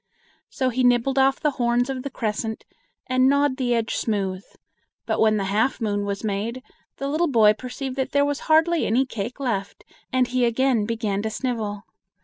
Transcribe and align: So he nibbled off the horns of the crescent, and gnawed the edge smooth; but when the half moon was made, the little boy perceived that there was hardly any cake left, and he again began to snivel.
So 0.49 0.69
he 0.69 0.83
nibbled 0.83 1.19
off 1.19 1.39
the 1.39 1.51
horns 1.61 1.87
of 1.87 2.01
the 2.01 2.09
crescent, 2.09 2.65
and 3.05 3.29
gnawed 3.29 3.57
the 3.57 3.75
edge 3.75 3.93
smooth; 3.93 4.43
but 5.05 5.19
when 5.19 5.37
the 5.37 5.43
half 5.43 5.79
moon 5.79 6.05
was 6.05 6.23
made, 6.23 6.63
the 6.97 7.07
little 7.07 7.27
boy 7.27 7.53
perceived 7.53 7.97
that 7.97 8.11
there 8.11 8.25
was 8.25 8.39
hardly 8.49 8.87
any 8.87 9.05
cake 9.05 9.39
left, 9.39 9.83
and 10.11 10.25
he 10.29 10.43
again 10.43 10.87
began 10.87 11.21
to 11.21 11.29
snivel. 11.29 11.83